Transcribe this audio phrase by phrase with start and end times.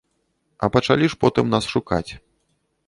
[0.65, 2.09] А пачалі ж потым нас шукаць.